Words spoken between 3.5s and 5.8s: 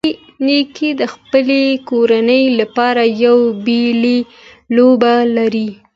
بېلې لوبه لري.